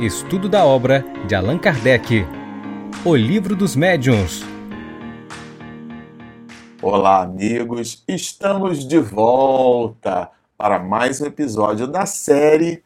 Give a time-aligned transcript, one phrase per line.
[0.00, 2.26] Estudo da obra de Allan Kardec.
[3.04, 4.42] O Livro dos Médiuns.
[6.82, 8.02] Olá, amigos.
[8.08, 12.82] Estamos de volta para mais um episódio da série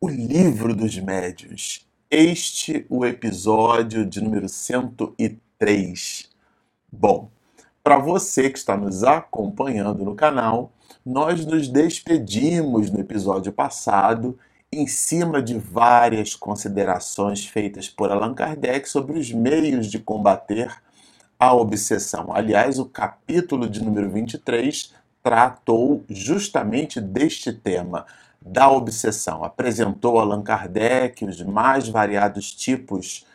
[0.00, 1.84] O Livro dos Médiuns.
[2.08, 6.30] Este o episódio de número 103.
[6.92, 7.28] Bom,
[7.82, 10.70] para você que está nos acompanhando no canal,
[11.04, 14.38] nós nos despedimos no episódio passado
[14.76, 20.70] em cima de várias considerações feitas por Allan Kardec sobre os meios de combater
[21.38, 22.30] a obsessão.
[22.34, 28.04] Aliás, o capítulo de número 23 tratou justamente deste tema,
[28.40, 29.42] da obsessão.
[29.42, 33.26] Apresentou Allan Kardec os mais variados tipos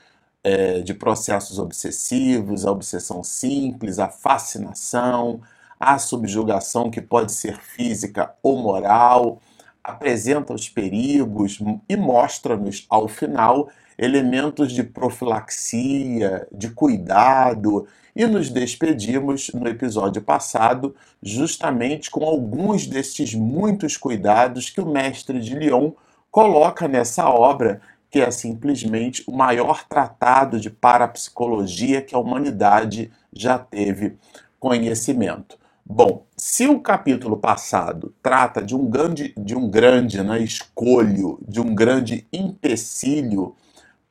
[0.44, 5.42] é, de processos obsessivos, a obsessão simples, a fascinação,
[5.80, 9.42] a subjugação que pode ser física ou moral
[9.84, 19.52] apresenta os perigos e mostra-nos, ao final, elementos de profilaxia, de cuidado, e nos despedimos
[19.54, 25.92] no episódio passado justamente com alguns destes muitos cuidados que o mestre de Lyon
[26.30, 33.58] coloca nessa obra, que é simplesmente o maior tratado de parapsicologia que a humanidade já
[33.58, 34.18] teve
[34.60, 35.61] conhecimento.
[35.94, 41.60] Bom, se o capítulo passado trata de um grande, de um grande né, escolho, de
[41.60, 43.54] um grande empecilho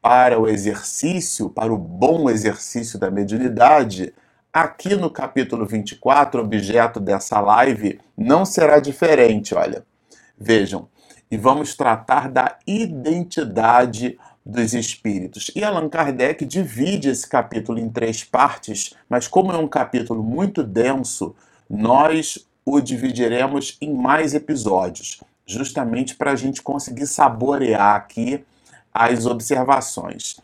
[0.03, 4.13] para o exercício, para o bom exercício da mediunidade,
[4.53, 9.83] aqui no capítulo 24, objeto dessa live, não será diferente, olha.
[10.39, 10.87] Vejam,
[11.31, 15.51] e vamos tratar da identidade dos espíritos.
[15.57, 20.63] E Allan Kardec divide esse capítulo em três partes, mas como é um capítulo muito
[20.63, 21.35] denso,
[21.71, 28.45] nós o dividiremos em mais episódios, justamente para a gente conseguir saborear aqui
[28.93, 30.37] as observações.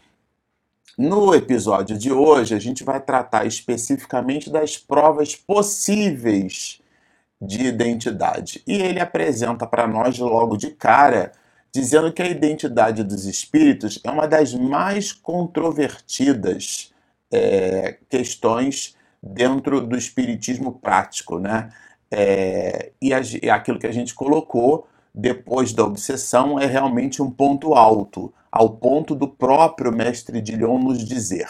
[0.97, 6.81] No episódio de hoje, a gente vai tratar especificamente das provas possíveis
[7.43, 8.63] de identidade.
[8.67, 11.33] E ele apresenta para nós logo de cara,
[11.71, 16.95] dizendo que a identidade dos espíritos é uma das mais controvertidas
[17.31, 21.71] é, questões dentro do espiritismo prático, né?
[22.11, 27.31] É, e, a, e aquilo que a gente colocou depois da obsessão é realmente um
[27.31, 31.49] ponto alto, ao ponto do próprio mestre de Lyon nos dizer.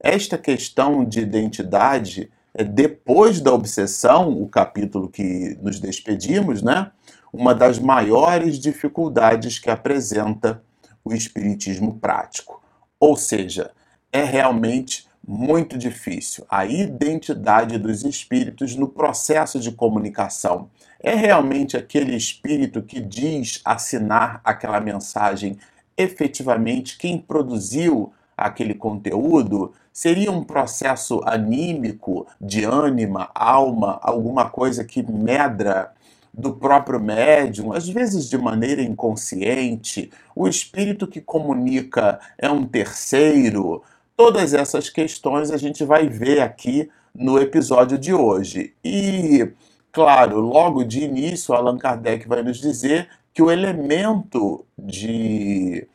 [0.00, 6.90] Esta questão de identidade é depois da obsessão, o capítulo que nos despedimos, né?
[7.32, 10.62] Uma das maiores dificuldades que apresenta
[11.04, 12.62] o espiritismo prático.
[13.00, 13.72] Ou seja,
[14.12, 16.44] é realmente muito difícil.
[16.48, 20.68] A identidade dos espíritos no processo de comunicação.
[21.00, 25.58] É realmente aquele espírito que diz assinar aquela mensagem
[25.96, 29.72] efetivamente quem produziu aquele conteúdo?
[29.92, 35.92] Seria um processo anímico, de ânima, alma, alguma coisa que medra
[36.32, 40.10] do próprio médium, às vezes de maneira inconsciente?
[40.34, 43.82] O espírito que comunica é um terceiro?
[44.16, 48.72] Todas essas questões a gente vai ver aqui no episódio de hoje.
[48.84, 49.50] E,
[49.90, 55.88] claro, logo de início, Allan Kardec vai nos dizer que o elemento de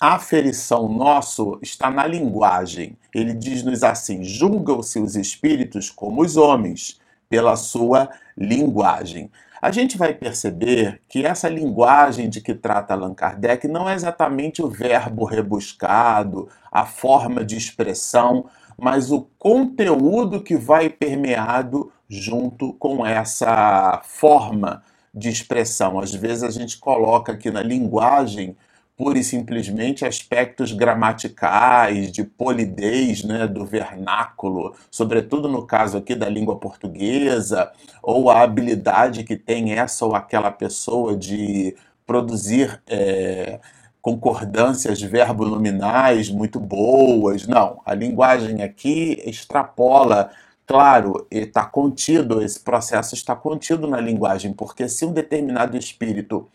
[0.00, 2.96] aferição nosso está na linguagem.
[3.12, 9.28] Ele diz-nos assim: julgam-se os espíritos como os homens, pela sua linguagem
[9.60, 14.62] a gente vai perceber que essa linguagem de que trata Allan Kardec não é exatamente
[14.62, 18.46] o verbo rebuscado, a forma de expressão,
[18.76, 24.82] mas o conteúdo que vai permeado junto com essa forma
[25.12, 25.98] de expressão.
[25.98, 28.56] Às vezes a gente coloca aqui na linguagem
[28.98, 36.28] pura e simplesmente aspectos gramaticais, de polidez né, do vernáculo, sobretudo no caso aqui da
[36.28, 37.70] língua portuguesa,
[38.02, 43.60] ou a habilidade que tem essa ou aquela pessoa de produzir é,
[44.02, 47.46] concordâncias verbo-nominais muito boas.
[47.46, 50.30] Não, a linguagem aqui extrapola
[50.68, 56.46] claro, está contido, esse processo está contido na linguagem, porque se um determinado espírito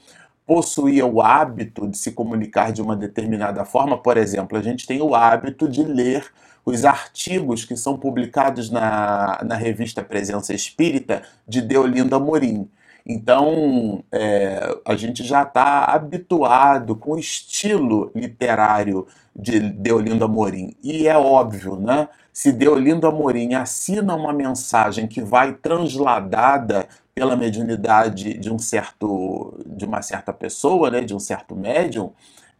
[0.46, 5.02] possuía o hábito de se comunicar de uma determinada forma, por exemplo, a gente tem
[5.02, 6.26] o hábito de ler
[6.66, 12.70] os artigos que são publicados na, na revista Presença Espírita de Deolinda Morim.
[13.06, 19.06] Então, é, a gente já está habituado com o estilo literário
[19.36, 20.74] de Deolinda Morim.
[20.82, 22.08] E é óbvio, né?
[22.32, 29.86] Se Deolinda Morim assina uma mensagem que vai transladada pela mediunidade de um certo de
[29.86, 32.12] uma certa pessoa, né, de um certo médium,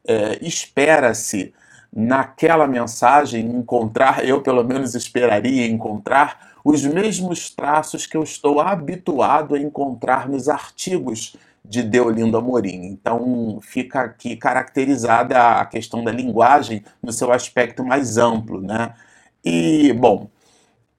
[0.06, 1.54] é, espera-se
[1.96, 9.54] naquela mensagem encontrar, eu pelo menos esperaria encontrar, os mesmos traços que eu estou habituado
[9.54, 12.86] a encontrar nos artigos de Deolindo Amorim.
[12.86, 18.94] Então fica aqui caracterizada a questão da linguagem no seu aspecto mais amplo, né?
[19.44, 20.30] E, bom,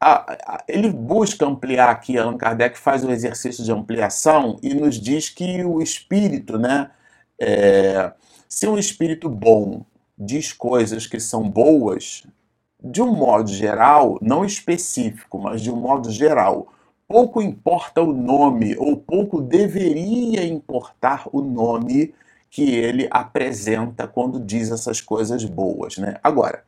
[0.04, 5.00] a, a, ele busca ampliar aqui, Allan Kardec faz o exercício de ampliação e nos
[5.00, 6.90] diz que o espírito, né?
[7.40, 8.12] É,
[8.46, 9.84] se um espírito bom
[10.16, 12.22] diz coisas que são boas,
[12.82, 16.68] de um modo geral, não específico, mas de um modo geral,
[17.08, 22.14] pouco importa o nome, ou pouco deveria importar o nome
[22.50, 25.96] que ele apresenta quando diz essas coisas boas.
[25.96, 26.16] Né?
[26.22, 26.62] Agora,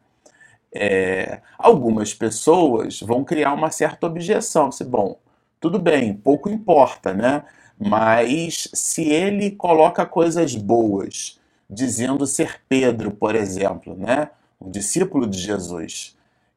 [0.74, 4.70] é, algumas pessoas vão criar uma certa objeção.
[4.70, 5.18] Se, bom,
[5.60, 7.44] tudo bem, pouco importa, né?
[7.78, 14.30] Mas se ele coloca coisas boas, dizendo ser Pedro, por exemplo, né?
[14.60, 16.16] um discípulo de Jesus,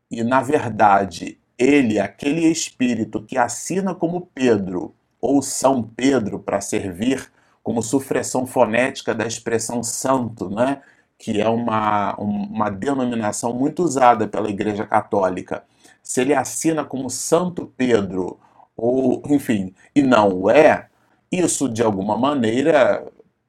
[0.10, 7.30] e na verdade ele, aquele espírito que assina como Pedro ou São Pedro para servir
[7.62, 10.82] como supressão fonética da expressão santo, né?
[11.20, 15.64] Que é uma, uma denominação muito usada pela Igreja Católica.
[16.02, 18.40] Se ele assina como Santo Pedro,
[18.76, 20.88] ou enfim, e não é,
[21.30, 23.06] isso de alguma maneira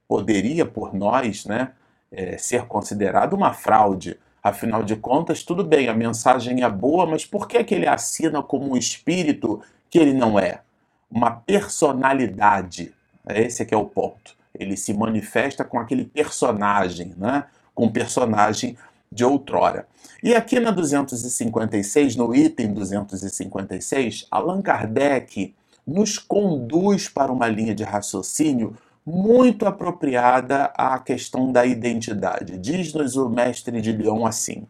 [0.08, 1.70] poderia por nós né,
[2.10, 4.18] é, ser considerado uma fraude.
[4.42, 8.42] Afinal de contas, tudo bem, a mensagem é boa, mas por que, que ele assina
[8.42, 10.60] como um espírito que ele não é?
[11.08, 12.92] Uma personalidade.
[13.28, 14.34] Esse é que é o ponto.
[14.58, 17.44] Ele se manifesta com aquele personagem, né?
[17.80, 18.76] Com personagem
[19.10, 19.88] de outrora.
[20.22, 25.54] E aqui na 256, no item 256, Allan Kardec
[25.86, 32.58] nos conduz para uma linha de raciocínio muito apropriada à questão da identidade.
[32.58, 34.66] Diz-nos o mestre de Lyon assim: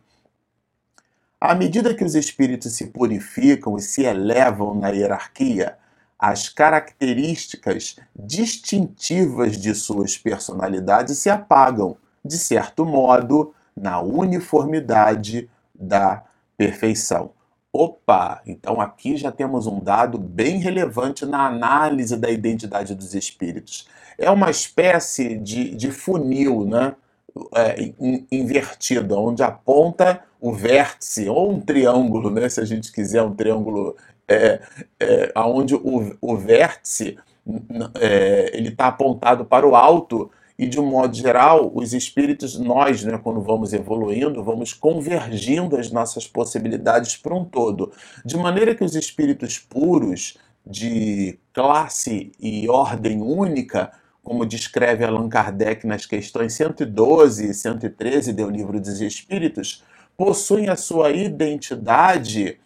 [1.40, 5.76] À medida que os espíritos se purificam e se elevam na hierarquia,
[6.16, 16.22] as características distintivas de suas personalidades se apagam, de certo modo, na uniformidade da
[16.56, 17.30] perfeição.
[17.72, 23.88] Opa, então aqui já temos um dado bem relevante na análise da identidade dos espíritos.
[24.18, 26.94] É uma espécie de, de funil, né?
[27.54, 27.92] É,
[28.32, 32.48] invertido, onde aponta o vértice, ou um triângulo, né?
[32.48, 33.96] se a gente quiser, um triângulo
[34.26, 34.60] é,
[34.98, 37.16] é, onde o, o vértice
[37.94, 43.02] é, ele está apontado para o alto e de um modo geral, os espíritos, nós,
[43.02, 47.90] né, quando vamos evoluindo, vamos convergindo as nossas possibilidades para um todo.
[48.26, 50.36] De maneira que os espíritos puros,
[50.66, 53.90] de classe e ordem única,
[54.22, 59.82] como descreve Allan Kardec nas questões 112 e 113 do Livro dos Espíritos,
[60.14, 62.58] possuem a sua identidade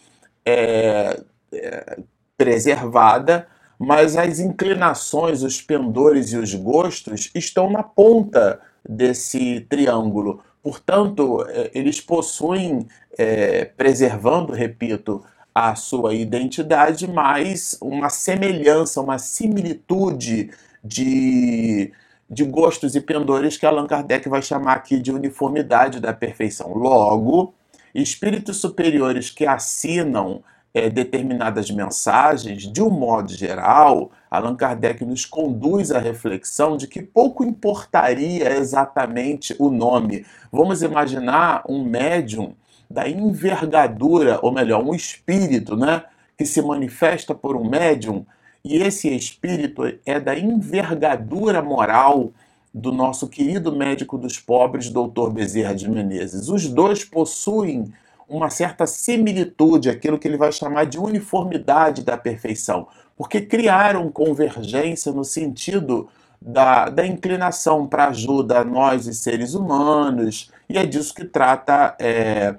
[0.45, 1.99] é, é,
[2.37, 3.47] preservada
[3.85, 10.43] mas as inclinações, os pendores e os gostos estão na ponta desse triângulo.
[10.63, 12.87] Portanto, é, eles possuem,
[13.19, 15.23] é, preservando, repito,
[15.55, 20.51] a sua identidade, mas uma semelhança, uma similitude
[20.83, 21.93] de,
[22.29, 26.75] de gostos e pendores que Allan Kardec vai chamar aqui de uniformidade da perfeição.
[26.75, 27.55] Logo,
[27.95, 30.43] espíritos superiores que assinam
[30.75, 37.01] é, determinadas mensagens, de um modo geral, Allan Kardec nos conduz à reflexão de que
[37.01, 40.27] pouco importaria exatamente o nome.
[40.51, 42.55] Vamos imaginar um médium
[42.91, 46.03] da envergadura, ou melhor, um espírito, né,
[46.37, 48.27] que se manifesta por um médium,
[48.65, 52.33] e esse espírito é da envergadura moral
[52.73, 55.31] do nosso querido médico dos pobres, Dr.
[55.31, 56.49] Bezerra de Menezes.
[56.49, 57.93] Os dois possuem
[58.29, 65.13] uma certa similitude, aquilo que ele vai chamar de uniformidade da perfeição, porque criaram convergência
[65.13, 66.09] no sentido
[66.41, 71.97] da, da inclinação para ajuda a nós, os seres humanos, e é disso que trata
[71.99, 72.55] é,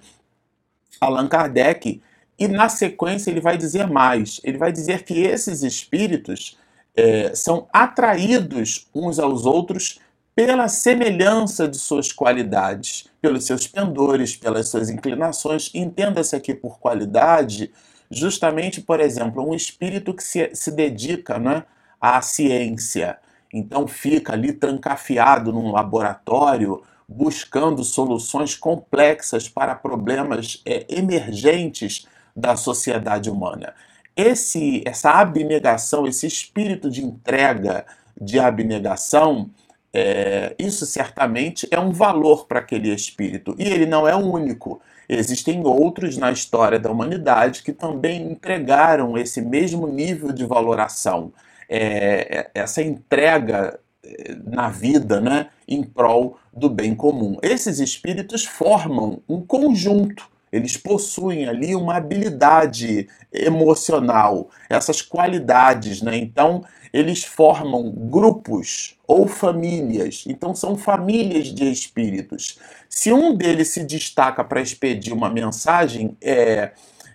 [0.99, 2.01] Allan Kardec.
[2.37, 6.57] E na sequência ele vai dizer mais: ele vai dizer que esses espíritos
[6.95, 9.99] é, são atraídos uns aos outros
[10.35, 15.71] pela semelhança de suas qualidades, pelos seus pendores, pelas suas inclinações.
[15.73, 17.71] Entenda-se aqui por qualidade,
[18.11, 21.63] justamente, por exemplo, um espírito que se, se dedica né,
[22.01, 23.17] à ciência.
[23.53, 33.29] Então fica ali trancafiado num laboratório, buscando soluções complexas para problemas é, emergentes da sociedade
[33.29, 33.73] humana.
[34.13, 37.85] Esse, essa abnegação, esse espírito de entrega,
[38.19, 39.49] de abnegação,
[39.97, 43.55] é, isso certamente é um valor para aquele espírito.
[43.57, 44.81] E ele não é o único.
[45.07, 51.31] Existem outros na história da humanidade que também entregaram esse mesmo nível de valoração,
[51.69, 57.37] é, é essa entrega é, na vida, né, em prol do bem comum.
[57.41, 66.15] Esses espíritos formam um conjunto eles possuem ali uma habilidade emocional, essas qualidades, né?
[66.15, 66.63] Então,
[66.95, 70.23] eles formam grupos ou famílias.
[70.25, 72.57] Então, são famílias de espíritos.
[72.87, 76.71] Se um deles se destaca para expedir uma mensagem, é,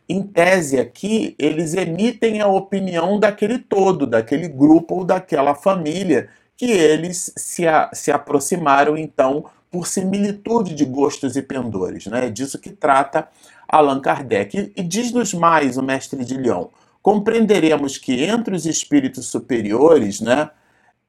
[0.06, 6.70] em tese aqui, eles emitem a opinião daquele todo, daquele grupo ou daquela família que
[6.70, 12.04] eles se, a, se aproximaram, então, por similitude de gostos e pendores.
[12.04, 12.26] Né?
[12.26, 13.28] É disso que trata
[13.66, 14.75] Allan Kardec.
[14.76, 16.66] E, diz-nos mais o mestre de Lyon.
[17.02, 20.50] Compreenderemos que entre os espíritos superiores, né,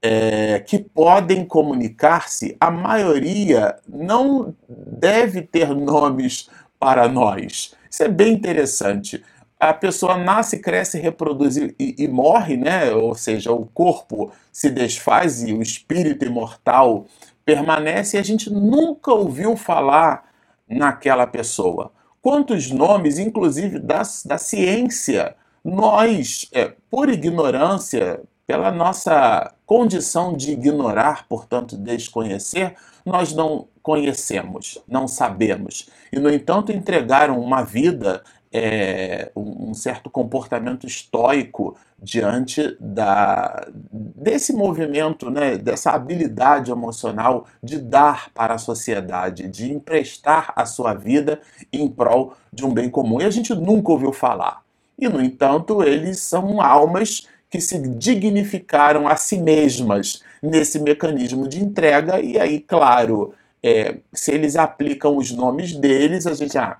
[0.01, 7.75] é, que podem comunicar-se, a maioria não deve ter nomes para nós.
[7.89, 9.23] Isso é bem interessante.
[9.59, 12.91] A pessoa nasce, cresce, reproduz e, e, morre, né?
[12.91, 17.05] ou seja, o corpo se desfaz e o espírito imortal
[17.45, 20.23] permanece e a gente nunca ouviu falar
[20.67, 21.91] naquela pessoa.
[22.21, 31.25] Quantos nomes, inclusive da, da ciência, nós, é, por ignorância, pela nossa condição de ignorar,
[31.27, 32.75] portanto desconhecer,
[33.05, 35.89] nós não conhecemos, não sabemos.
[36.11, 45.29] E, no entanto, entregaram uma vida é, um certo comportamento estoico diante da, desse movimento,
[45.29, 51.39] né, dessa habilidade emocional de dar para a sociedade, de emprestar a sua vida
[51.71, 53.21] em prol de um bem comum.
[53.21, 54.61] E a gente nunca ouviu falar.
[55.01, 61.61] E, no entanto, eles são almas que se dignificaram a si mesmas nesse mecanismo de
[61.61, 66.77] entrega, e aí, claro, é, se eles aplicam os nomes deles, a gente, ah,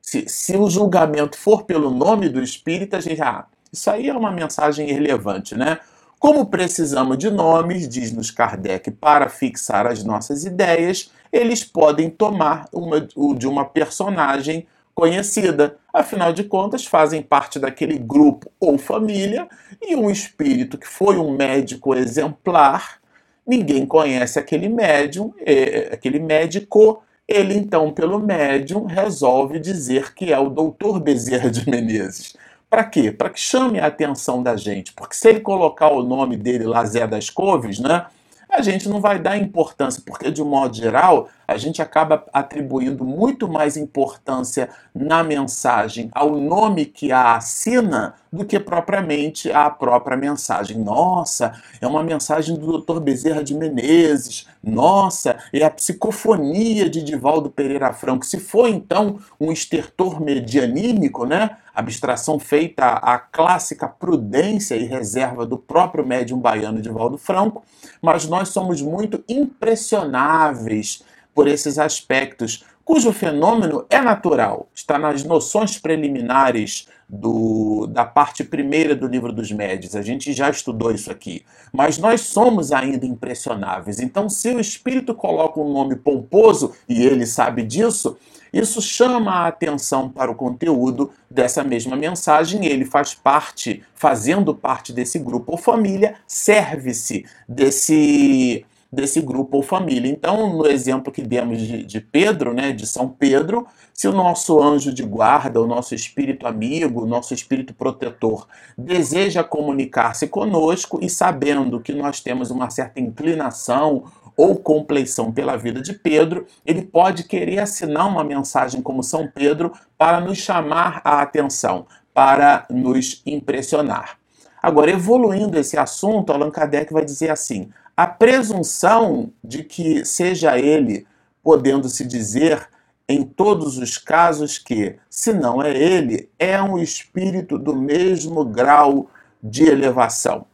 [0.00, 4.12] se, se o julgamento for pelo nome do espírito, a gente, ah, isso aí é
[4.12, 5.78] uma mensagem irrelevante, né?
[6.18, 13.08] Como precisamos de nomes, diz-nos Kardec, para fixar as nossas ideias, eles podem tomar uma,
[13.16, 15.76] o de uma personagem conhecida.
[15.92, 19.48] Afinal de contas, fazem parte daquele grupo ou família,
[19.80, 23.00] e um espírito que foi um médico exemplar,
[23.46, 30.38] ninguém conhece aquele médium, é, aquele médico, ele então, pelo médium, resolve dizer que é
[30.38, 32.36] o doutor Bezerra de Menezes.
[32.68, 33.12] Para quê?
[33.12, 34.92] Para que chame a atenção da gente.
[34.94, 38.06] Porque se ele colocar o nome dele lá, Zé das Couves, né?
[38.52, 43.46] a gente não vai dar importância, porque de modo geral a gente acaba atribuindo muito
[43.46, 50.78] mais importância na mensagem ao nome que a assina do que propriamente à própria mensagem.
[50.78, 52.98] Nossa, é uma mensagem do Dr.
[52.98, 54.46] Bezerra de Menezes.
[54.62, 58.24] Nossa, é a psicofonia de Divaldo Pereira Franco.
[58.24, 61.58] Se for então um estertor medianímico, né?
[61.74, 67.62] Abstração feita à clássica prudência e reserva do próprio médium baiano Divaldo Franco,
[68.00, 71.02] mas nós somos muito impressionáveis
[71.34, 78.96] por esses aspectos, cujo fenômeno é natural, está nas noções preliminares do, da parte primeira
[78.96, 79.94] do livro dos médios.
[79.94, 81.44] A gente já estudou isso aqui.
[81.70, 84.00] Mas nós somos ainda impressionáveis.
[84.00, 88.16] Então, se o espírito coloca um nome pomposo, e ele sabe disso,
[88.52, 92.64] isso chama a atenção para o conteúdo dessa mesma mensagem.
[92.64, 100.10] Ele faz parte, fazendo parte desse grupo ou família, serve-se desse desse grupo ou família.
[100.10, 104.62] Então, no exemplo que demos de, de, Pedro, né, de São Pedro, se o nosso
[104.62, 108.46] anjo de guarda, o nosso espírito amigo, o nosso espírito protetor
[108.76, 114.04] deseja comunicar-se conosco e sabendo que nós temos uma certa inclinação
[114.36, 119.72] ou compleição pela vida de Pedro, ele pode querer assinar uma mensagem como São Pedro
[119.96, 124.18] para nos chamar a atenção, para nos impressionar.
[124.62, 127.70] Agora, evoluindo esse assunto, Allan Kardec vai dizer assim:
[128.02, 131.06] a presunção de que seja ele,
[131.40, 132.68] podendo se dizer
[133.08, 139.08] em todos os casos que, se não é ele, é um espírito do mesmo grau
[139.40, 140.46] de elevação.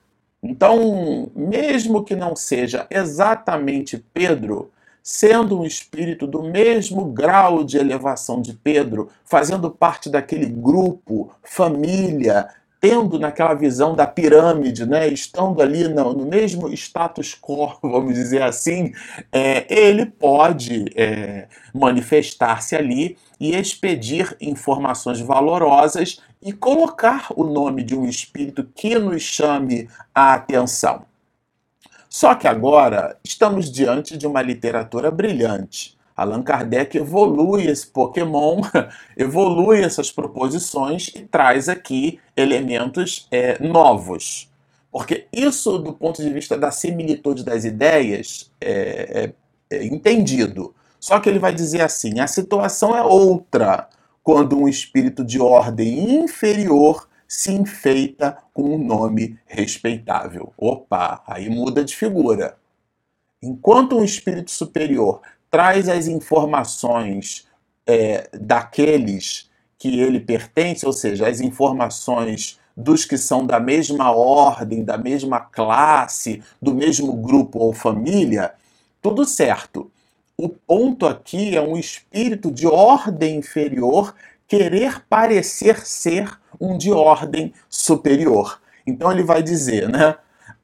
[0.43, 4.71] Então, mesmo que não seja exatamente Pedro,
[5.02, 12.50] sendo um espírito do mesmo grau de elevação de Pedro, fazendo parte daquele grupo, família,
[12.80, 18.42] tendo naquela visão da pirâmide, né, estando ali no, no mesmo status quo, vamos dizer
[18.42, 18.92] assim,
[19.32, 27.97] é, ele pode é, manifestar-se ali e expedir informações valorosas e colocar o nome de
[27.97, 31.04] um espírito que nos chame a atenção.
[32.08, 35.98] Só que agora estamos diante de uma literatura brilhante.
[36.18, 38.60] Allan Kardec evolui esse Pokémon,
[39.16, 44.50] evolui essas proposições e traz aqui elementos é, novos.
[44.90, 49.32] Porque isso, do ponto de vista da similitude das ideias, é,
[49.70, 50.75] é, é entendido.
[50.98, 53.88] Só que ele vai dizer assim: a situação é outra
[54.20, 60.52] quando um espírito de ordem inferior se enfeita com um nome respeitável.
[60.58, 62.56] Opa, aí muda de figura.
[63.40, 65.20] Enquanto um espírito superior
[65.50, 67.47] traz as informações
[67.87, 74.85] é, daqueles que ele pertence, ou seja, as informações dos que são da mesma ordem,
[74.85, 78.52] da mesma classe, do mesmo grupo ou família,
[79.02, 79.90] tudo certo.
[80.37, 84.14] O ponto aqui é um espírito de ordem inferior
[84.47, 88.61] querer parecer ser um de ordem superior.
[88.87, 90.17] Então ele vai dizer, né?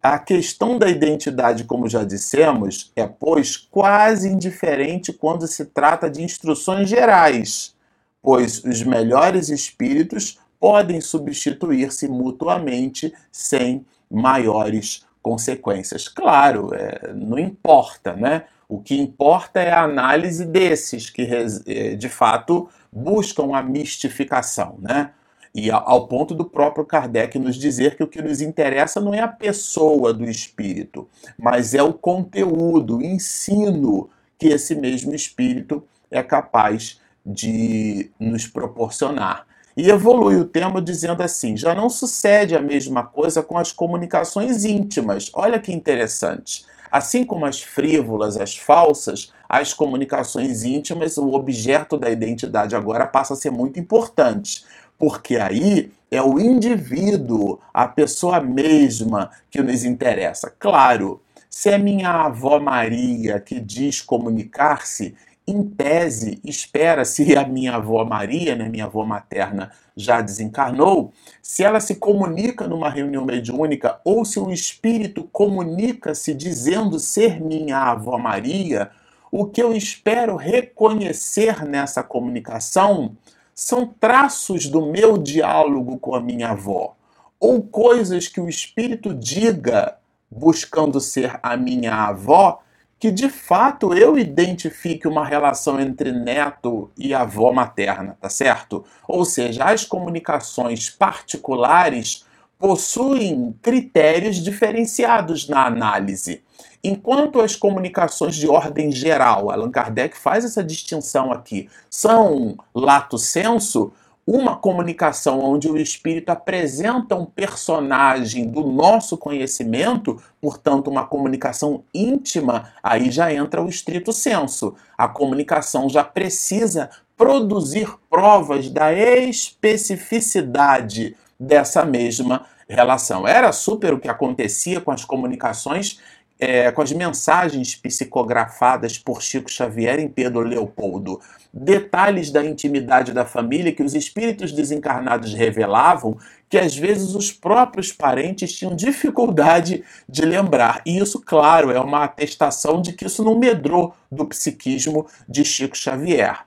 [0.04, 6.22] A questão da identidade, como já dissemos, é, pois, quase indiferente quando se trata de
[6.22, 7.74] instruções gerais,
[8.20, 16.06] pois os melhores espíritos podem substituir-se mutuamente sem maiores consequências.
[16.06, 18.44] Claro, é, não importa, né?
[18.68, 21.22] O que importa é a análise desses que,
[21.66, 25.12] é, de fato, buscam a mistificação, né?
[25.54, 29.20] E ao ponto do próprio Kardec nos dizer que o que nos interessa não é
[29.20, 31.08] a pessoa do espírito,
[31.38, 39.46] mas é o conteúdo, o ensino que esse mesmo espírito é capaz de nos proporcionar.
[39.76, 44.64] E evolui o tema dizendo assim: já não sucede a mesma coisa com as comunicações
[44.64, 45.30] íntimas.
[45.34, 46.64] Olha que interessante.
[46.90, 53.34] Assim como as frívolas, as falsas, as comunicações íntimas, o objeto da identidade agora passa
[53.34, 54.64] a ser muito importante
[54.98, 60.52] porque aí é o indivíduo, a pessoa mesma que nos interessa.
[60.58, 61.20] Claro,
[61.50, 65.14] se é minha avó Maria que diz comunicar-se,
[65.46, 71.80] em tese, espera-se a minha avó Maria, né, minha avó materna, já desencarnou, se ela
[71.80, 78.90] se comunica numa reunião mediúnica ou se um espírito comunica-se dizendo ser minha avó Maria,
[79.30, 83.16] o que eu espero reconhecer nessa comunicação
[83.54, 86.96] são traços do meu diálogo com a minha avó,
[87.38, 89.96] ou coisas que o espírito diga
[90.30, 92.60] buscando ser a minha avó,
[92.98, 98.84] que de fato eu identifique uma relação entre neto e avó materna, tá certo?
[99.06, 102.24] Ou seja, as comunicações particulares
[102.58, 106.42] possuem critérios diferenciados na análise.
[106.82, 113.92] Enquanto as comunicações de ordem geral, Allan Kardec faz essa distinção aqui, são lato senso,
[114.26, 122.72] uma comunicação onde o espírito apresenta um personagem do nosso conhecimento, portanto, uma comunicação íntima,
[122.82, 124.74] aí já entra o estrito senso.
[124.96, 133.28] A comunicação já precisa produzir provas da especificidade dessa mesma relação.
[133.28, 136.00] Era super o que acontecia com as comunicações
[136.38, 141.20] é, com as mensagens psicografadas por Chico Xavier em Pedro Leopoldo,
[141.52, 146.18] detalhes da intimidade da família que os espíritos desencarnados revelavam,
[146.48, 150.82] que às vezes os próprios parentes tinham dificuldade de lembrar.
[150.84, 155.76] E isso, claro, é uma atestação de que isso não medrou do psiquismo de Chico
[155.76, 156.44] Xavier.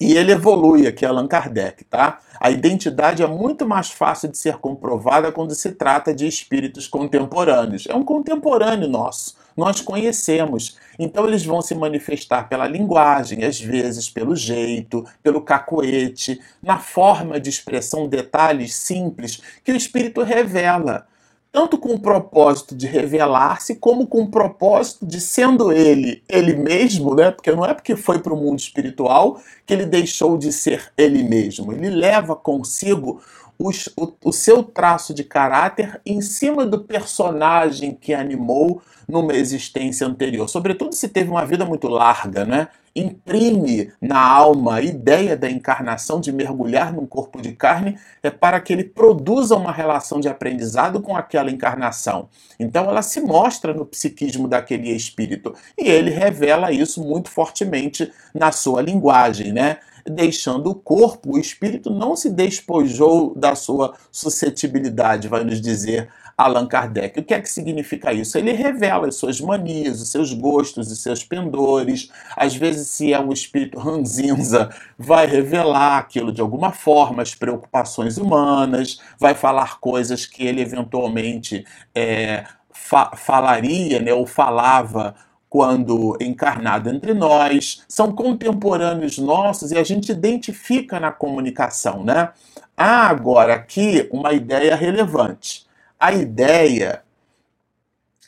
[0.00, 2.20] E ele evolui aqui, Allan Kardec, tá?
[2.40, 7.86] A identidade é muito mais fácil de ser comprovada quando se trata de espíritos contemporâneos.
[7.86, 10.78] É um contemporâneo nosso, nós conhecemos.
[10.98, 17.38] Então eles vão se manifestar pela linguagem, às vezes pelo jeito, pelo cacoete, na forma
[17.38, 21.06] de expressão, detalhes simples que o espírito revela
[21.52, 27.14] tanto com o propósito de revelar-se, como com o propósito de, sendo ele ele mesmo,
[27.14, 27.30] né?
[27.30, 31.22] porque não é porque foi para o mundo espiritual que ele deixou de ser ele
[31.22, 31.72] mesmo.
[31.72, 33.20] Ele leva consigo
[33.58, 40.06] os, o, o seu traço de caráter em cima do personagem que animou numa existência
[40.06, 40.48] anterior.
[40.48, 42.68] Sobretudo se teve uma vida muito larga, né?
[42.94, 48.60] Imprime na alma a ideia da encarnação, de mergulhar num corpo de carne, é para
[48.60, 52.28] que ele produza uma relação de aprendizado com aquela encarnação.
[52.58, 58.52] Então ela se mostra no psiquismo daquele espírito e ele revela isso muito fortemente na
[58.52, 59.78] sua linguagem, né?
[60.14, 66.66] Deixando o corpo, o espírito não se despojou da sua suscetibilidade, vai nos dizer Allan
[66.66, 67.20] Kardec.
[67.20, 68.38] O que é que significa isso?
[68.38, 72.10] Ele revela as suas manias, os seus gostos, os seus pendores.
[72.36, 78.16] Às vezes, se é um espírito ranzinza, vai revelar aquilo de alguma forma, as preocupações
[78.16, 85.14] humanas, vai falar coisas que ele eventualmente é, fa falaria né, ou falava
[85.50, 92.30] quando encarnado entre nós, são contemporâneos nossos e a gente identifica na comunicação, né?
[92.76, 95.66] Há agora aqui uma ideia relevante.
[95.98, 97.02] A ideia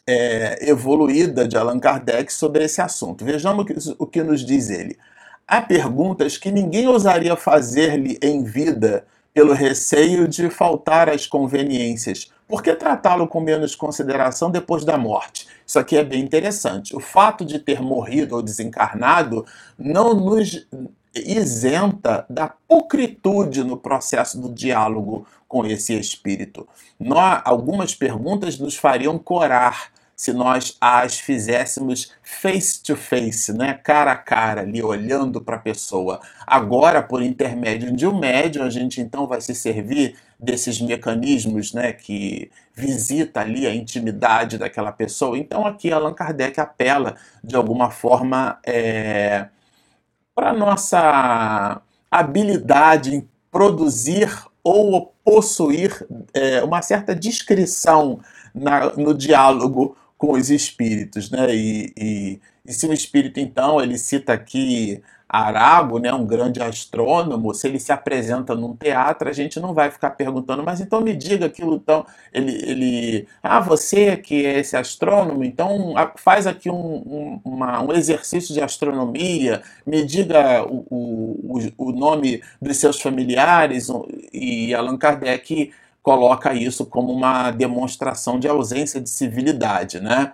[0.05, 3.25] é, evoluída de Allan Kardec sobre esse assunto.
[3.25, 4.99] Vejamos o que nos diz ele.
[5.47, 9.05] Há perguntas que ninguém ousaria fazer-lhe em vida
[9.35, 12.31] pelo receio de faltar às conveniências.
[12.47, 15.47] Por que tratá-lo com menos consideração depois da morte?
[15.67, 16.95] Isso aqui é bem interessante.
[16.95, 19.47] O fato de ter morrido ou desencarnado
[19.79, 20.67] não nos
[21.15, 26.67] isenta da pulcritude no processo do diálogo com esse espírito.
[26.99, 33.75] Nós, algumas perguntas nos fariam corar se nós as fizéssemos face to face, né?
[33.75, 36.21] cara a cara, ali olhando para a pessoa.
[36.47, 41.93] Agora, por intermédio de um médium, a gente então vai se servir desses mecanismos né,
[41.93, 45.39] que visita ali a intimidade daquela pessoa.
[45.39, 49.47] Então, aqui Allan Kardec apela de alguma forma é,
[50.35, 54.29] para nossa habilidade em produzir
[54.65, 58.21] ou possuir é, uma certa discrição
[58.55, 61.53] na, no diálogo com os espíritos, né?
[61.53, 67.53] E, e, e, se o espírito, então, ele cita aqui Arago, né, um grande astrônomo,
[67.53, 71.17] se ele se apresenta num teatro, a gente não vai ficar perguntando, mas então me
[71.17, 76.77] diga aquilo, então, ele, ele ah, você que é esse astrônomo, então faz aqui um,
[76.77, 83.89] um, uma, um exercício de astronomia, me diga o, o, o nome dos seus familiares,
[84.33, 90.33] e Allan Kardec coloca isso como uma demonstração de ausência de civilidade, né?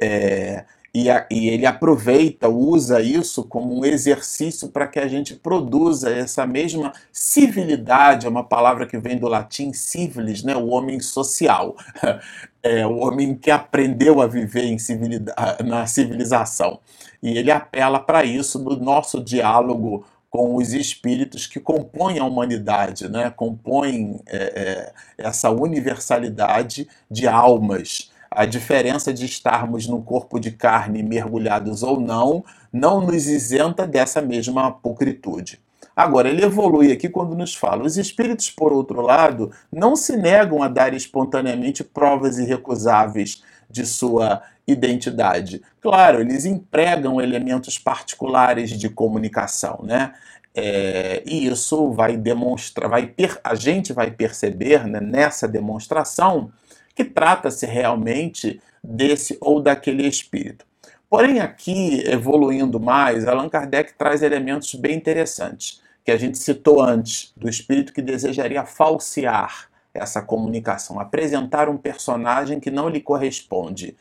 [0.00, 5.34] É, e, a, e, ele aproveita, usa isso como um exercício para que a gente
[5.34, 10.56] produza essa mesma civilidade, é uma palavra que vem do latim civilis, né?
[10.56, 11.76] o homem social,
[12.62, 16.80] é, o homem que aprendeu a viver em civilidade, na civilização.
[17.22, 23.08] E ele apela para isso no nosso diálogo com os espíritos que compõem a humanidade,
[23.08, 23.30] né?
[23.30, 28.10] compõem é, é, essa universalidade de almas.
[28.30, 34.20] A diferença de estarmos num corpo de carne mergulhados ou não, não nos isenta dessa
[34.20, 35.58] mesma pulcritude.
[35.96, 40.62] Agora, ele evolui aqui quando nos fala: os espíritos, por outro lado, não se negam
[40.62, 45.62] a dar espontaneamente provas irrecusáveis de sua identidade.
[45.80, 50.12] Claro, eles empregam elementos particulares de comunicação, né?
[50.54, 56.50] É, e isso vai demonstrar, vai per, a gente vai perceber né, nessa demonstração
[56.94, 60.66] que trata-se realmente desse ou daquele espírito.
[61.08, 67.32] Porém, aqui, evoluindo mais, Allan Kardec traz elementos bem interessantes, que a gente citou antes,
[67.36, 73.96] do espírito que desejaria falsear essa comunicação, apresentar um personagem que não lhe corresponde.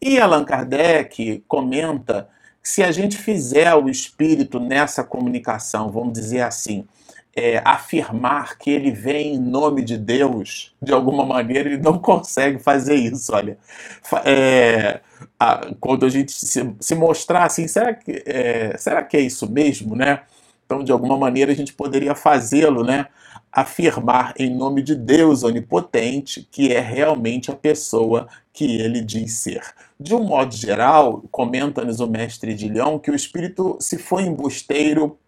[0.00, 2.28] E Allan Kardec comenta
[2.62, 6.86] que se a gente fizer o espírito nessa comunicação, vamos dizer assim,
[7.34, 12.58] é, afirmar que ele vem em nome de Deus, de alguma maneira ele não consegue
[12.58, 13.32] fazer isso.
[13.32, 13.56] Olha,
[14.24, 15.00] é,
[15.38, 19.50] a, quando a gente se, se, mostrar assim, será que, é, será que é isso
[19.50, 20.22] mesmo, né?
[20.68, 23.06] Então, de alguma maneira, a gente poderia fazê-lo, né?
[23.50, 29.62] afirmar em nome de Deus onipotente que é realmente a pessoa que ele diz ser.
[29.98, 35.18] De um modo geral, comenta-nos o mestre de Leão que o espírito, se for embusteiro,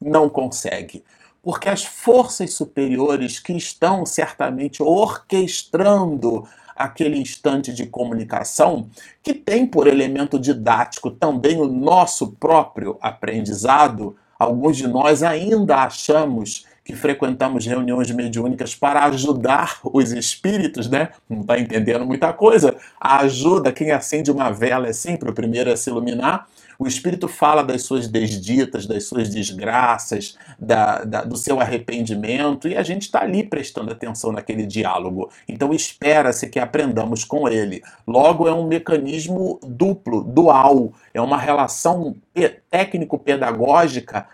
[0.00, 1.02] não consegue.
[1.42, 8.88] Porque as forças superiores que estão certamente orquestrando aquele instante de comunicação,
[9.22, 16.66] que tem por elemento didático também o nosso próprio aprendizado, alguns de nós ainda achamos
[16.84, 21.08] que frequentamos reuniões mediúnicas para ajudar os espíritos, né?
[21.28, 22.76] Não está entendendo muita coisa.
[23.00, 26.46] A ajuda, quem acende uma vela é sempre o primeiro a se iluminar.
[26.78, 32.76] O espírito fala das suas desditas, das suas desgraças, da, da, do seu arrependimento, e
[32.76, 35.30] a gente está ali prestando atenção naquele diálogo.
[35.48, 37.82] Então espera-se que aprendamos com ele.
[38.06, 42.14] Logo, é um mecanismo duplo, dual, é uma relação
[42.70, 44.26] técnico-pedagógica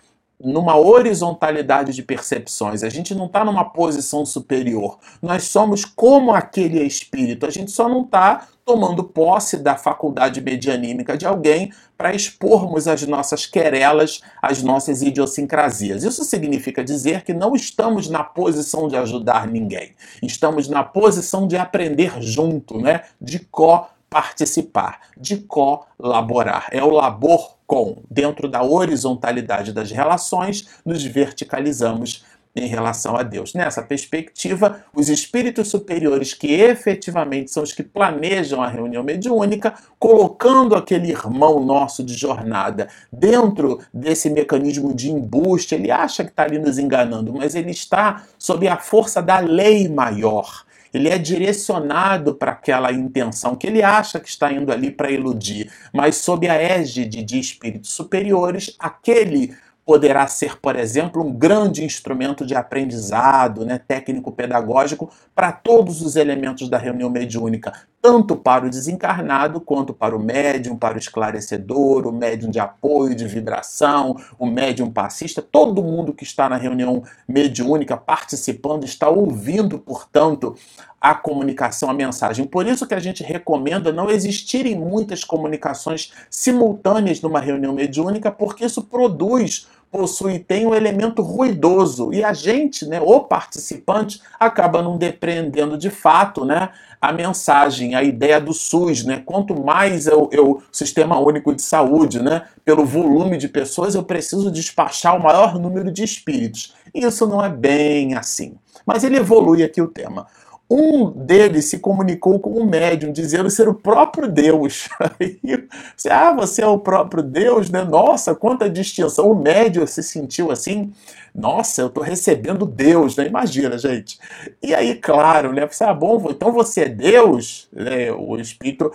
[0.42, 2.82] numa horizontalidade de percepções.
[2.82, 4.98] A gente não está numa posição superior.
[5.20, 7.46] Nós somos como aquele espírito.
[7.46, 13.04] A gente só não está tomando posse da faculdade medianímica de alguém para expormos as
[13.06, 16.04] nossas querelas, as nossas idiosincrasias.
[16.04, 19.92] Isso significa dizer que não estamos na posição de ajudar ninguém.
[20.22, 23.02] Estamos na posição de aprender junto, né?
[23.20, 26.66] De co participar, de colaborar.
[26.72, 28.02] É o labor com.
[28.10, 32.24] Dentro da horizontalidade das relações, nos verticalizamos
[32.56, 33.54] em relação a Deus.
[33.54, 40.74] Nessa perspectiva, os espíritos superiores, que efetivamente são os que planejam a reunião mediúnica, colocando
[40.74, 46.58] aquele irmão nosso de jornada dentro desse mecanismo de embuste, ele acha que está ali
[46.58, 52.52] nos enganando, mas ele está sob a força da lei maior ele é direcionado para
[52.52, 57.22] aquela intenção que ele acha que está indo ali para iludir, mas sob a égide
[57.22, 65.10] de espíritos superiores, aquele poderá ser, por exemplo, um grande instrumento de aprendizado, né, técnico-pedagógico
[65.34, 70.76] para todos os elementos da reunião mediúnica, tanto para o desencarnado quanto para o médium,
[70.76, 76.24] para o esclarecedor, o médium de apoio, de vibração, o médium passista, todo mundo que
[76.24, 80.54] está na reunião mediúnica participando está ouvindo, portanto,
[81.00, 82.44] a comunicação, a mensagem.
[82.44, 88.66] Por isso que a gente recomenda não existirem muitas comunicações simultâneas numa reunião mediúnica, porque
[88.66, 94.96] isso produz possui tem um elemento ruidoso e a gente, né, o participante, acaba não
[94.96, 99.22] depreendendo de fato, né, a mensagem, a ideia do SUS, né?
[99.24, 104.50] Quanto mais eu, eu sistema único de saúde, né, pelo volume de pessoas, eu preciso
[104.50, 106.74] despachar o maior número de espíritos.
[106.94, 108.54] Isso não é bem assim.
[108.84, 110.26] Mas ele evolui aqui o tema.
[110.70, 114.88] Um deles se comunicou com um médium, dizendo ser o próprio Deus.
[115.96, 117.82] você, ah, você é o próprio Deus, né?
[117.82, 119.32] Nossa, quanta distinção.
[119.32, 120.92] O médium se sentiu assim,
[121.34, 123.26] nossa, eu estou recebendo Deus, né?
[123.26, 124.20] Imagina, gente.
[124.62, 125.66] E aí, claro, né?
[125.66, 127.68] Você, ah, bom, então você é Deus?
[127.72, 128.12] Né?
[128.12, 128.92] O Espírito,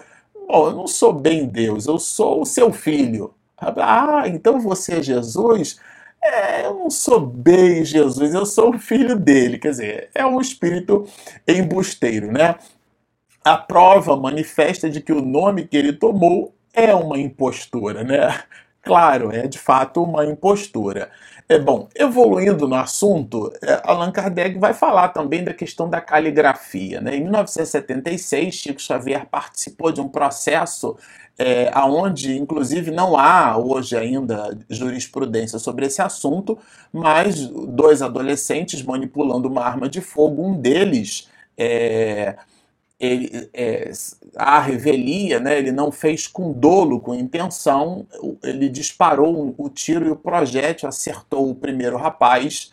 [0.47, 3.33] bom, eu não sou bem Deus, eu sou o seu filho.
[3.57, 5.77] Ah, então você é Jesus?
[6.25, 9.59] É, eu não sou bem Jesus, eu sou o filho dele.
[9.59, 11.07] Quer dizer, é um espírito
[11.47, 12.55] embusteiro, né?
[13.43, 18.43] A prova manifesta de que o nome que ele tomou é uma impostura, né?
[18.81, 21.11] Claro, é de fato uma impostura.
[21.47, 27.01] É bom, evoluindo no assunto, é, Allan Kardec vai falar também da questão da caligrafia.
[27.01, 27.17] Né?
[27.17, 30.97] Em 1976, Chico Xavier participou de um processo
[31.37, 36.57] é, aonde, inclusive, não há hoje ainda jurisprudência sobre esse assunto,
[36.93, 41.27] mas dois adolescentes manipulando uma arma de fogo, um deles.
[41.57, 42.37] É,
[42.99, 43.91] ele, é,
[44.35, 48.07] a revelia, né, ele não fez com dolo, com intenção,
[48.41, 52.71] ele disparou o tiro e o projétil acertou o primeiro rapaz,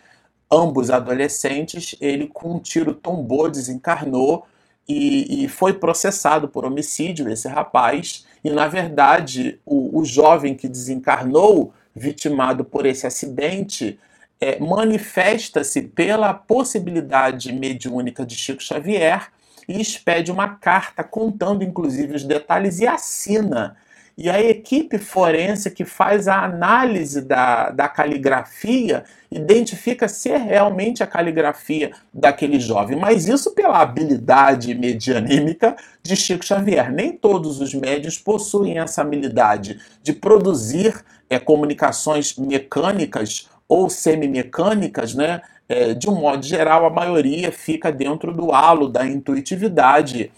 [0.51, 4.47] ambos adolescentes, ele com um tiro tombou, desencarnou
[4.89, 10.69] e, e foi processado por homicídio, esse rapaz, e na verdade o, o jovem que
[10.69, 13.99] desencarnou, vitimado por esse acidente,
[14.41, 19.29] é, manifesta-se pela possibilidade mediúnica de Chico Xavier
[19.69, 23.77] e expede uma carta contando inclusive os detalhes e assina.
[24.17, 31.07] E a equipe forense que faz a análise da, da caligrafia identifica ser realmente a
[31.07, 36.93] caligrafia daquele jovem, mas isso pela habilidade medianímica de Chico Xavier.
[36.93, 45.41] Nem todos os médios possuem essa habilidade de produzir é, comunicações mecânicas ou semimecânicas, né,
[45.67, 50.31] é, de um modo geral, a maioria fica dentro do halo da intuitividade.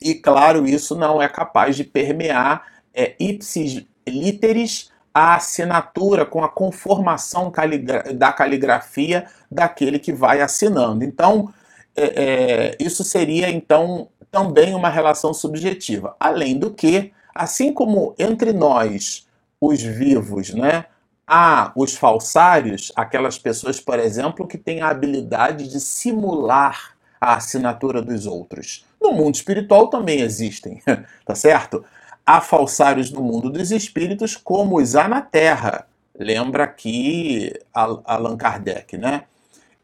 [0.00, 6.48] E, claro, isso não é capaz de permear é, ipsis literis a assinatura com a
[6.48, 11.04] conformação caligra da caligrafia daquele que vai assinando.
[11.04, 11.52] Então,
[11.94, 16.16] é, é, isso seria então também uma relação subjetiva.
[16.18, 19.26] Além do que, assim como entre nós,
[19.60, 20.86] os vivos, né,
[21.26, 28.02] Há os falsários, aquelas pessoas, por exemplo, que têm a habilidade de simular a assinatura
[28.02, 28.84] dos outros.
[29.00, 30.82] No mundo espiritual também existem,
[31.24, 31.84] tá certo?
[32.24, 35.86] Há falsários no mundo dos espíritos, como os há na Terra.
[36.18, 39.24] Lembra aqui Allan Kardec, né?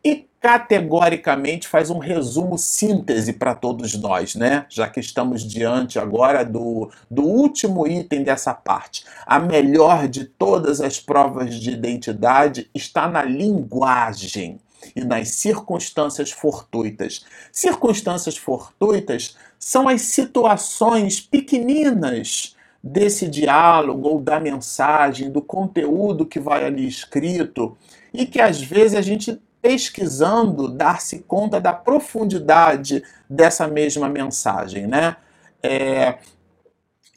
[0.05, 4.66] E categoricamente faz um resumo síntese para todos nós, né?
[4.68, 9.05] Já que estamos diante agora do, do último item dessa parte.
[9.27, 14.61] A melhor de todas as provas de identidade está na linguagem
[14.94, 17.24] e nas circunstâncias fortuitas.
[17.51, 26.64] Circunstâncias fortuitas são as situações pequeninas desse diálogo ou da mensagem, do conteúdo que vai
[26.64, 27.77] ali escrito
[28.12, 35.16] e que às vezes a gente pesquisando dar-se conta da profundidade dessa mesma mensagem, né?
[35.61, 36.18] É,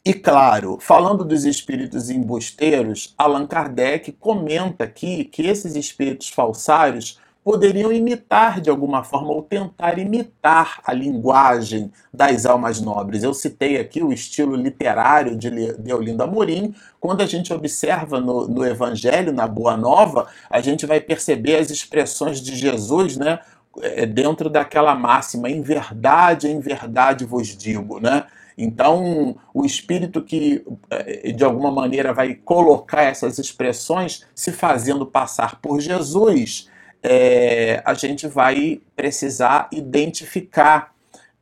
[0.04, 7.92] e claro, falando dos espíritos embusteiros, Allan Kardec comenta aqui que esses espíritos falsários poderiam
[7.92, 13.22] imitar de alguma forma ou tentar imitar a linguagem das almas nobres.
[13.22, 16.74] Eu citei aqui o estilo literário de Deolinda Amorim.
[17.00, 21.70] Quando a gente observa no, no Evangelho, na Boa Nova, a gente vai perceber as
[21.70, 23.40] expressões de Jesus, né?
[23.80, 28.26] É, dentro daquela máxima, em verdade, em verdade vos digo, né?
[28.56, 35.58] Então, o espírito que é, de alguma maneira vai colocar essas expressões se fazendo passar
[35.60, 36.68] por Jesus,
[37.02, 40.92] é, a gente vai precisar identificar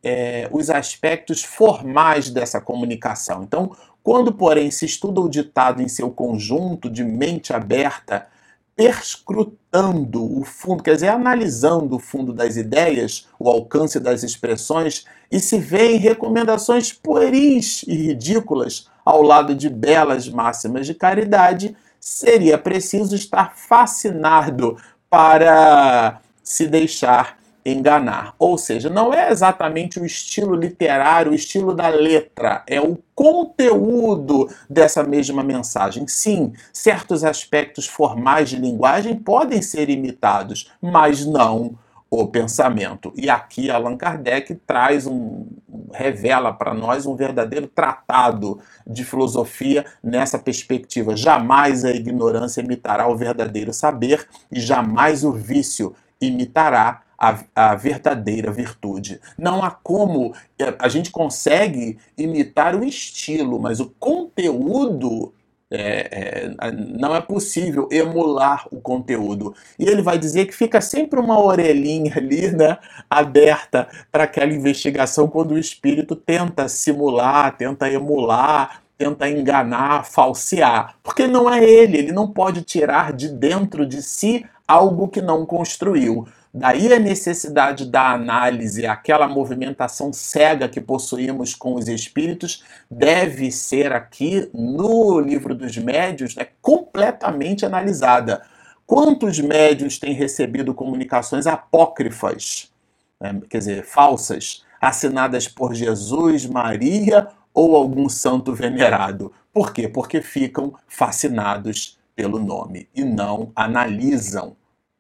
[0.03, 3.43] é, os aspectos formais dessa comunicação.
[3.43, 8.27] Então, quando, porém, se estuda o ditado em seu conjunto de mente aberta,
[8.75, 15.39] perscrutando o fundo, quer dizer, analisando o fundo das ideias, o alcance das expressões, e
[15.39, 22.57] se vê em recomendações pueris e ridículas ao lado de belas máximas de caridade, seria
[22.57, 24.79] preciso estar fascinado
[25.11, 28.35] para se deixar enganar.
[28.39, 34.49] Ou seja, não é exatamente o estilo literário, o estilo da letra, é o conteúdo
[34.69, 36.07] dessa mesma mensagem.
[36.09, 41.77] Sim, certos aspectos formais de linguagem podem ser imitados, mas não
[42.11, 43.13] o pensamento.
[43.17, 45.47] E aqui Allan Kardec traz um
[45.93, 51.17] revela para nós um verdadeiro tratado de filosofia nessa perspectiva.
[51.17, 58.51] Jamais a ignorância imitará o verdadeiro saber e jamais o vício imitará a, a, verdadeira
[58.51, 59.21] virtude.
[59.37, 60.35] Não há como.
[60.59, 65.35] É, a gente consegue imitar o estilo, mas o conteúdo
[65.71, 69.55] é, é, não é possível emular o conteúdo.
[69.79, 72.79] E ele vai dizer que fica sempre uma orelhinha ali, né,
[73.09, 80.97] aberta para aquela investigação quando o espírito tenta simular, tenta emular, tenta enganar, falsear.
[81.03, 85.47] Porque não é ele, ele não pode tirar de dentro de si algo que não
[85.47, 86.27] construiu.
[86.53, 93.93] Daí a necessidade da análise, aquela movimentação cega que possuímos com os espíritos, deve ser
[93.93, 98.43] aqui no livro dos médios né, completamente analisada.
[98.85, 102.73] Quantos médios têm recebido comunicações apócrifas,
[103.21, 109.33] né, quer dizer, falsas, assinadas por Jesus, Maria ou algum santo venerado?
[109.53, 109.87] Por quê?
[109.87, 114.57] Porque ficam fascinados pelo nome e não analisam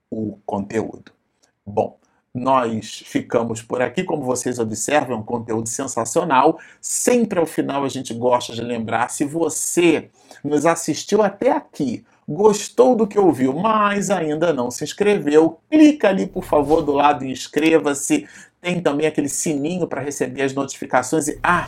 [0.08, 1.19] o conteúdo.
[1.70, 1.96] Bom,
[2.34, 4.04] nós ficamos por aqui.
[4.04, 6.58] Como vocês observam, é um conteúdo sensacional.
[6.80, 10.10] Sempre ao final a gente gosta de lembrar: se você
[10.44, 16.26] nos assistiu até aqui, gostou do que ouviu, mas ainda não se inscreveu, clica ali,
[16.26, 18.26] por favor, do lado e inscreva-se.
[18.60, 21.28] Tem também aquele sininho para receber as notificações.
[21.28, 21.66] E, ah,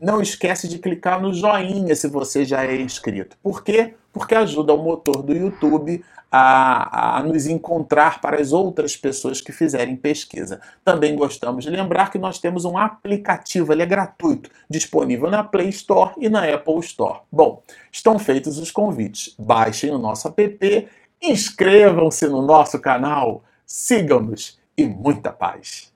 [0.00, 3.36] não esquece de clicar no joinha se você já é inscrito.
[3.42, 3.94] Por quê?
[4.12, 6.04] Porque ajuda o motor do YouTube
[6.36, 10.60] a, a, nos encontrar para as outras pessoas que fizerem pesquisa.
[10.84, 15.70] Também gostamos de lembrar que nós temos um aplicativo, ele é gratuito, disponível na Play
[15.70, 17.20] Store e na Apple Store.
[17.32, 19.34] Bom, estão feitos os convites.
[19.38, 20.88] Baixem o nosso app,
[21.22, 25.95] inscrevam-se no nosso canal, sigam-nos e muita paz.